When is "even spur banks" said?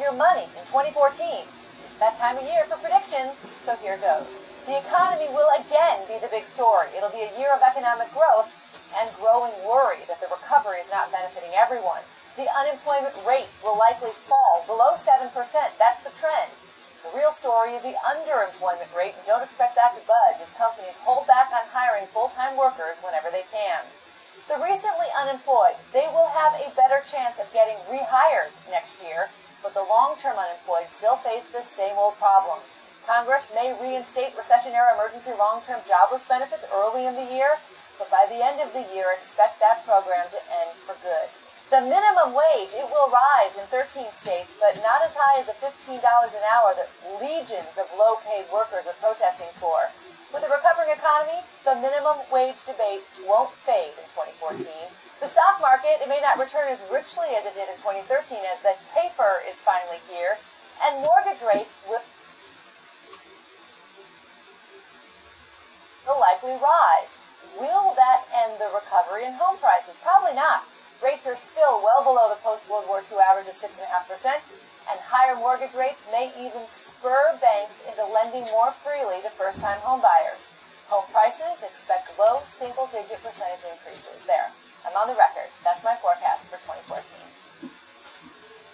76.38-77.84